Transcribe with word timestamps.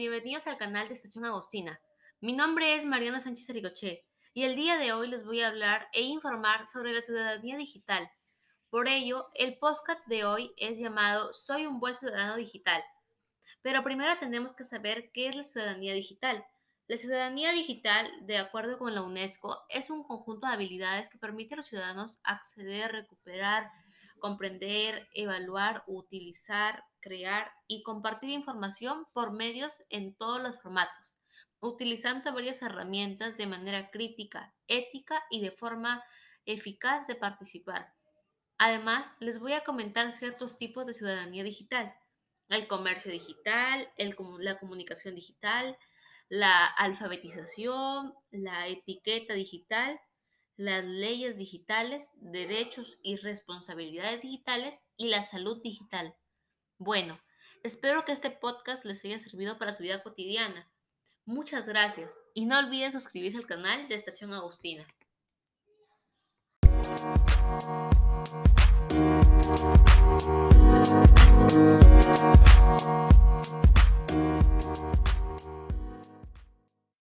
bienvenidos 0.00 0.46
al 0.46 0.56
canal 0.56 0.88
de 0.88 0.94
Estación 0.94 1.26
Agostina. 1.26 1.78
Mi 2.20 2.32
nombre 2.32 2.74
es 2.74 2.86
Mariana 2.86 3.20
Sánchez 3.20 3.48
Ricoche 3.50 4.06
y 4.32 4.44
el 4.44 4.56
día 4.56 4.78
de 4.78 4.92
hoy 4.92 5.08
les 5.08 5.24
voy 5.24 5.42
a 5.42 5.48
hablar 5.48 5.88
e 5.92 6.00
informar 6.00 6.66
sobre 6.66 6.94
la 6.94 7.02
ciudadanía 7.02 7.58
digital. 7.58 8.10
Por 8.70 8.88
ello, 8.88 9.28
el 9.34 9.58
podcast 9.58 10.00
de 10.06 10.24
hoy 10.24 10.54
es 10.56 10.78
llamado 10.78 11.34
Soy 11.34 11.66
un 11.66 11.80
buen 11.80 11.94
ciudadano 11.94 12.34
digital. 12.36 12.82
Pero 13.60 13.84
primero 13.84 14.16
tenemos 14.16 14.54
que 14.54 14.64
saber 14.64 15.12
qué 15.12 15.28
es 15.28 15.36
la 15.36 15.44
ciudadanía 15.44 15.92
digital. 15.92 16.44
La 16.88 16.96
ciudadanía 16.96 17.52
digital, 17.52 18.10
de 18.22 18.38
acuerdo 18.38 18.78
con 18.78 18.94
la 18.94 19.02
UNESCO, 19.02 19.64
es 19.68 19.90
un 19.90 20.02
conjunto 20.02 20.46
de 20.46 20.54
habilidades 20.54 21.10
que 21.10 21.18
permite 21.18 21.54
a 21.54 21.58
los 21.58 21.66
ciudadanos 21.66 22.20
acceder, 22.24 22.90
recuperar, 22.90 23.70
comprender, 24.22 25.08
evaluar, 25.14 25.82
utilizar, 25.88 26.84
crear 27.00 27.52
y 27.66 27.82
compartir 27.82 28.30
información 28.30 29.04
por 29.12 29.32
medios 29.32 29.82
en 29.90 30.14
todos 30.14 30.40
los 30.40 30.62
formatos, 30.62 31.16
utilizando 31.58 32.32
varias 32.32 32.62
herramientas 32.62 33.36
de 33.36 33.48
manera 33.48 33.90
crítica, 33.90 34.54
ética 34.68 35.24
y 35.28 35.40
de 35.40 35.50
forma 35.50 36.04
eficaz 36.46 37.08
de 37.08 37.16
participar. 37.16 37.94
Además, 38.58 39.06
les 39.18 39.40
voy 39.40 39.54
a 39.54 39.64
comentar 39.64 40.12
ciertos 40.12 40.56
tipos 40.56 40.86
de 40.86 40.94
ciudadanía 40.94 41.42
digital. 41.42 41.92
El 42.48 42.68
comercio 42.68 43.10
digital, 43.10 43.88
la 44.38 44.56
comunicación 44.60 45.16
digital, 45.16 45.76
la 46.28 46.66
alfabetización, 46.66 48.14
la 48.30 48.68
etiqueta 48.68 49.34
digital, 49.34 50.00
las 50.62 50.84
leyes 50.84 51.36
digitales, 51.36 52.08
derechos 52.14 52.96
y 53.02 53.16
responsabilidades 53.16 54.20
digitales 54.20 54.78
y 54.96 55.08
la 55.08 55.24
salud 55.24 55.60
digital. 55.60 56.14
Bueno, 56.78 57.18
espero 57.64 58.04
que 58.04 58.12
este 58.12 58.30
podcast 58.30 58.84
les 58.84 59.04
haya 59.04 59.18
servido 59.18 59.58
para 59.58 59.72
su 59.72 59.82
vida 59.82 60.04
cotidiana. 60.04 60.70
Muchas 61.24 61.66
gracias 61.66 62.12
y 62.32 62.46
no 62.46 62.60
olviden 62.60 62.92
suscribirse 62.92 63.38
al 63.38 63.46
canal 63.46 63.88
de 63.88 63.96
Estación 63.96 64.32
Agustina. 64.32 64.86